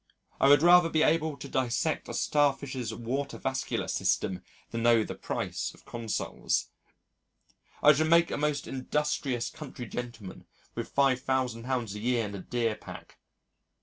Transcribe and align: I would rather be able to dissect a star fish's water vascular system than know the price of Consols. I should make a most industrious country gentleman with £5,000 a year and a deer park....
I 0.39 0.47
would 0.49 0.63
rather 0.63 0.89
be 0.89 1.03
able 1.03 1.37
to 1.37 1.47
dissect 1.47 2.09
a 2.09 2.15
star 2.15 2.55
fish's 2.55 2.91
water 2.91 3.37
vascular 3.37 3.87
system 3.87 4.41
than 4.71 4.81
know 4.81 5.03
the 5.03 5.13
price 5.13 5.71
of 5.75 5.85
Consols. 5.85 6.71
I 7.83 7.93
should 7.93 8.09
make 8.09 8.31
a 8.31 8.35
most 8.37 8.65
industrious 8.67 9.51
country 9.51 9.85
gentleman 9.85 10.47
with 10.73 10.95
£5,000 10.95 11.93
a 11.93 11.99
year 11.99 12.25
and 12.25 12.33
a 12.33 12.39
deer 12.39 12.75
park.... 12.75 13.19